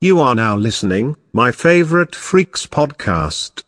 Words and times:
You 0.00 0.20
are 0.20 0.36
now 0.36 0.56
listening, 0.56 1.16
my 1.32 1.50
favorite 1.50 2.14
Freaks 2.14 2.66
podcast. 2.68 3.64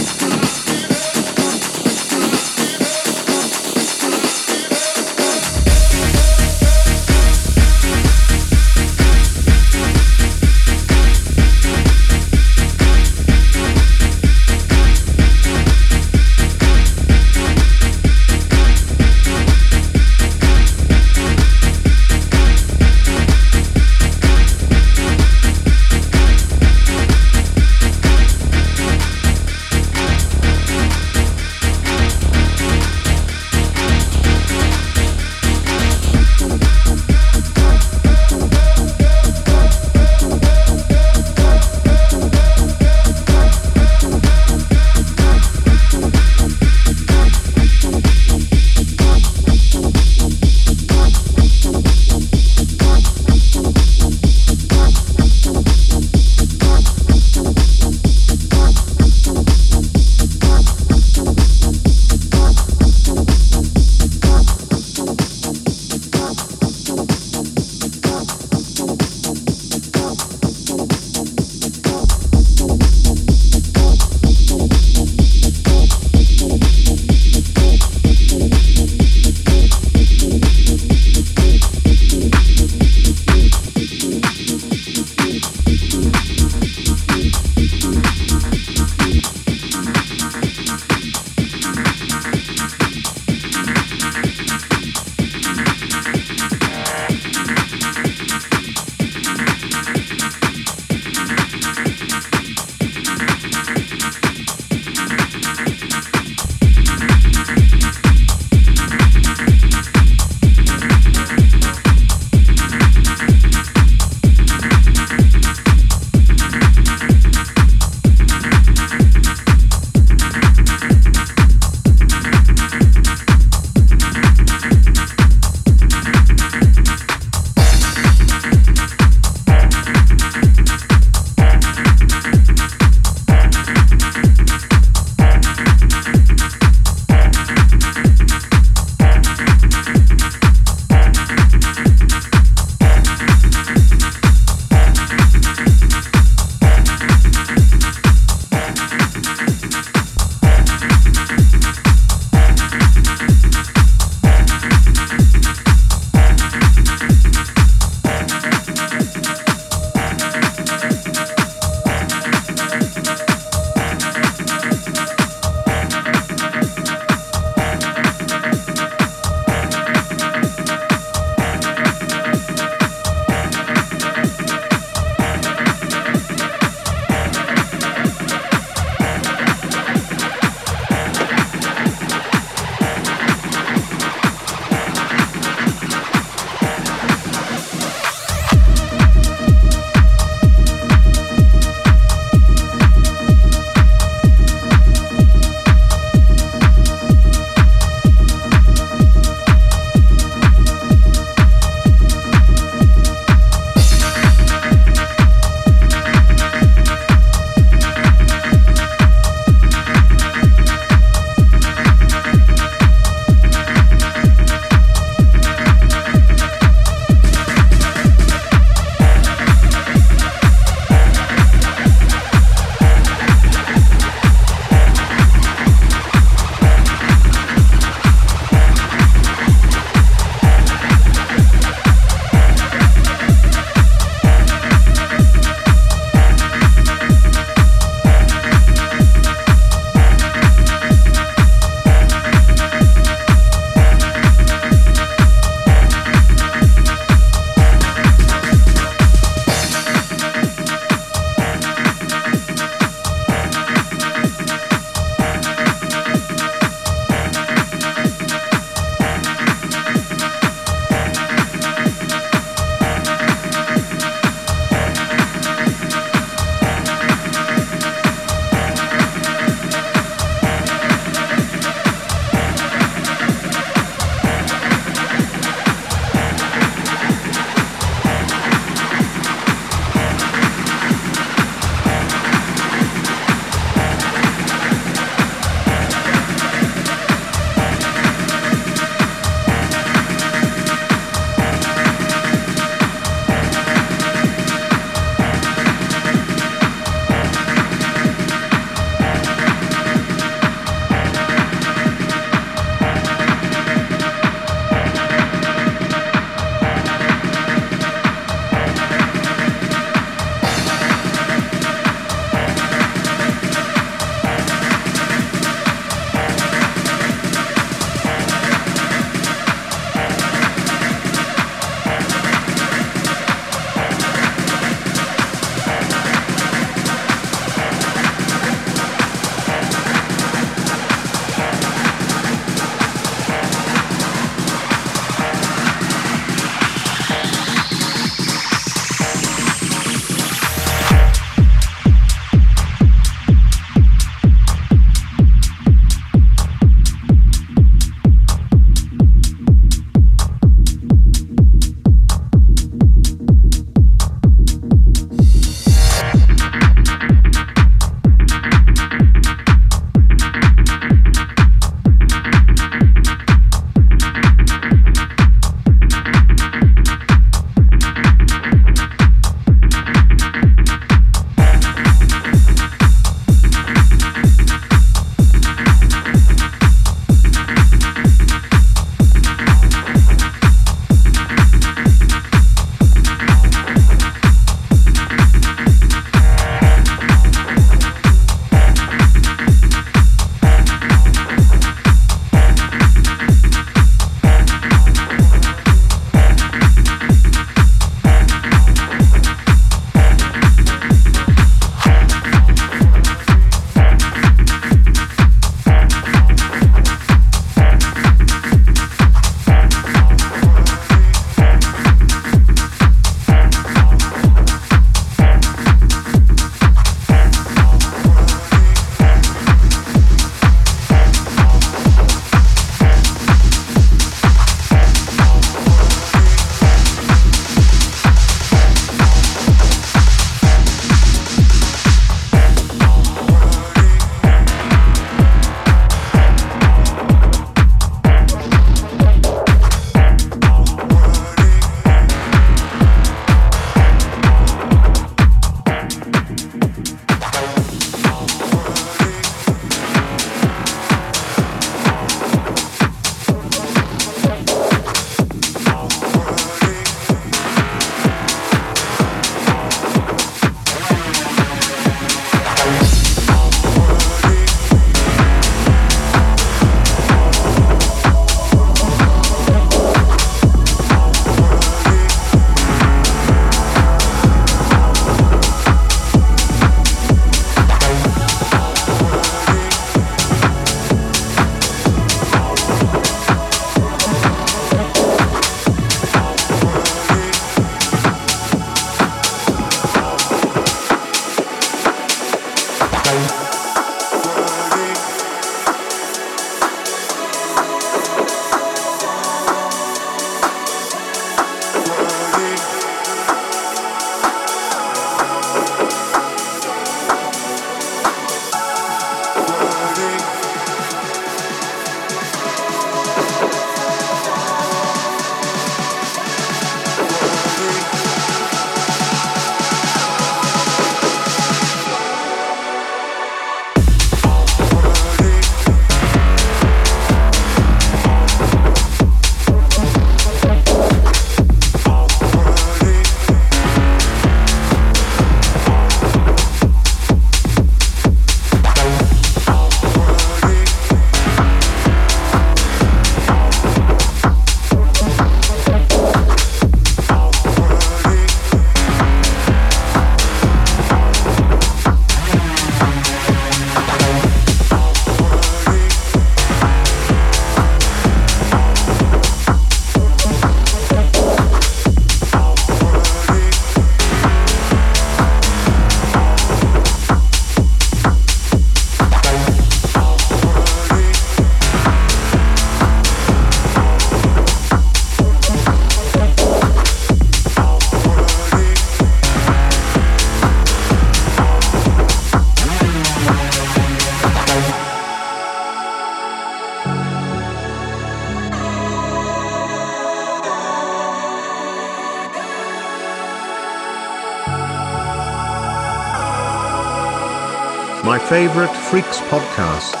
Favorite 598.31 598.73
Freaks 598.73 599.19
podcast. 599.23 600.00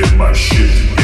get 0.00 0.16
my 0.16 0.32
shit. 0.32 0.97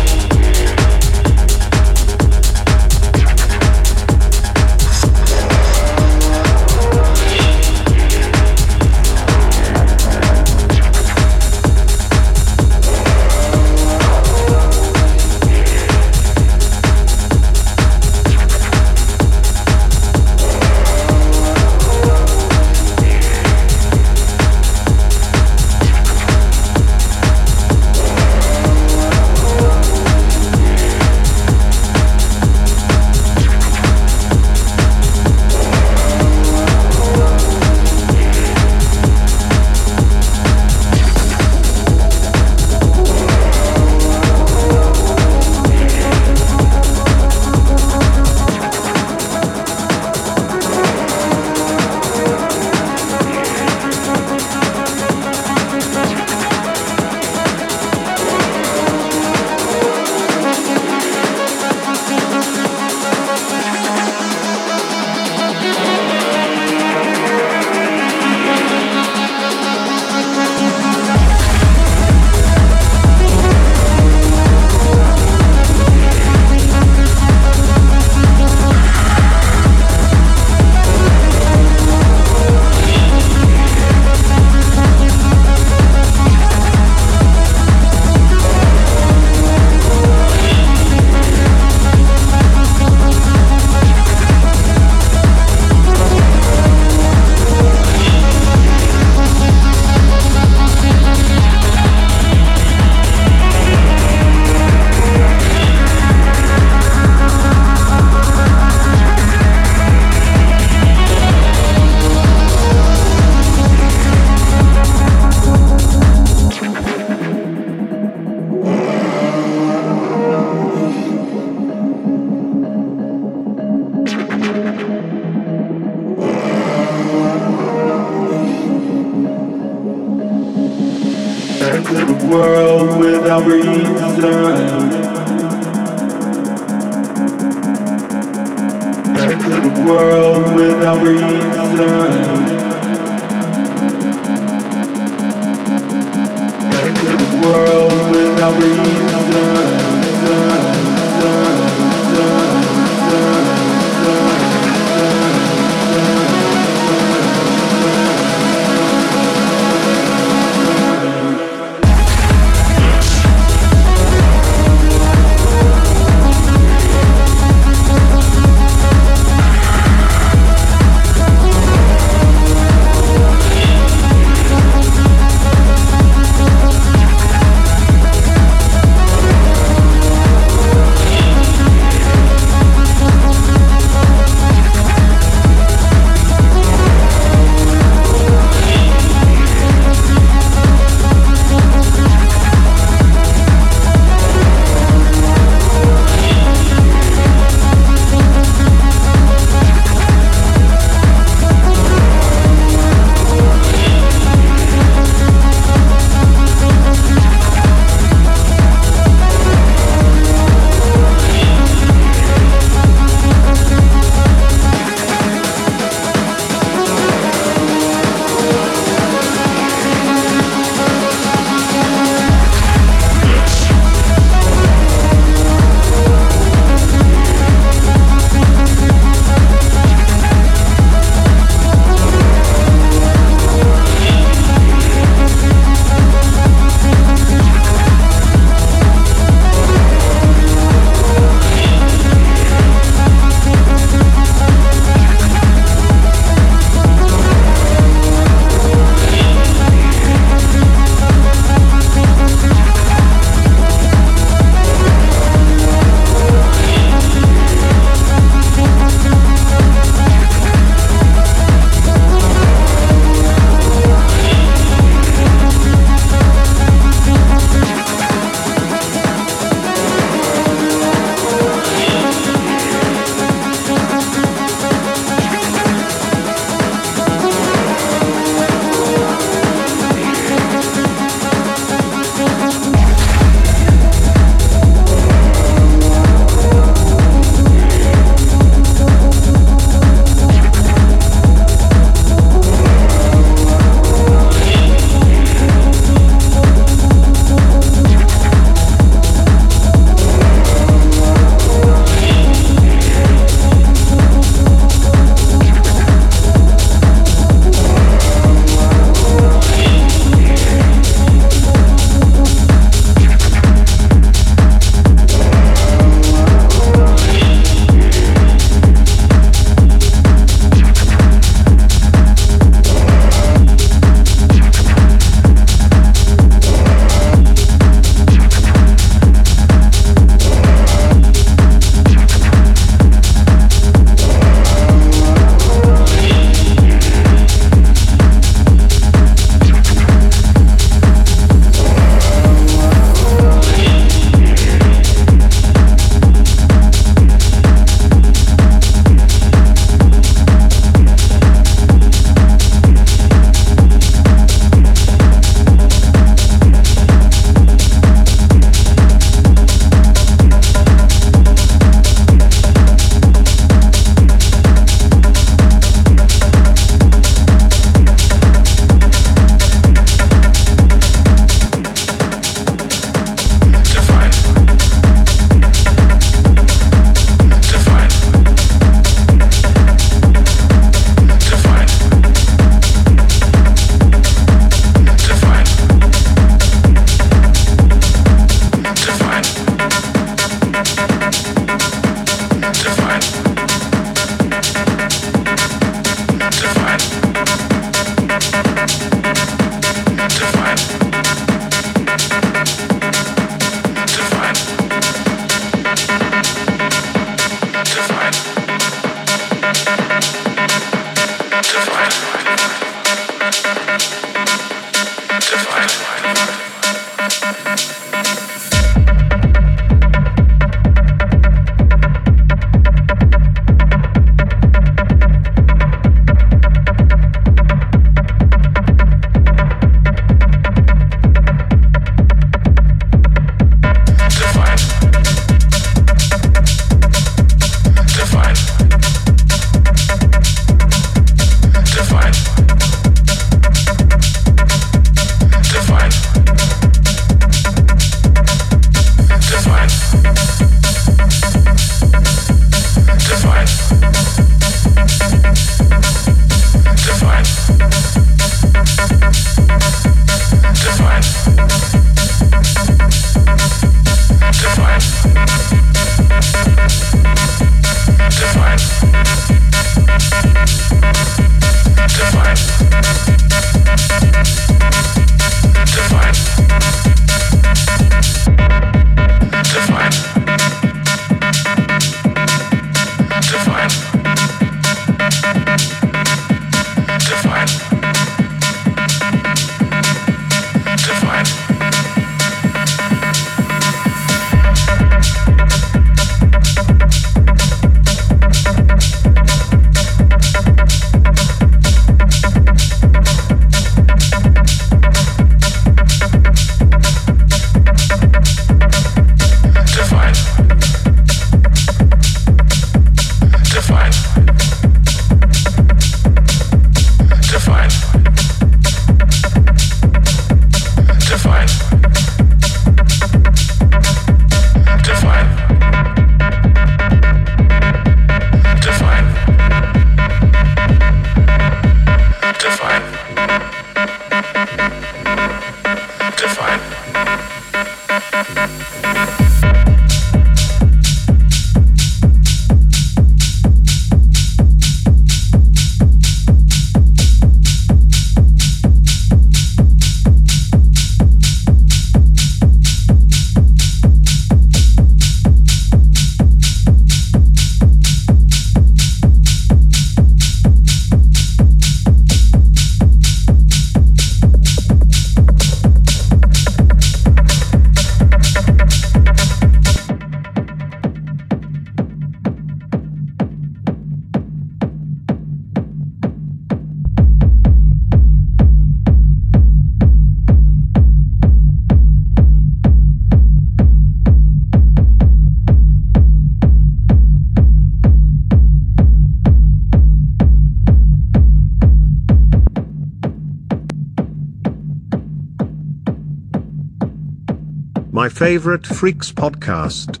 Favorite 598.21 598.67
Freaks 598.67 599.11
podcast. 599.11 600.00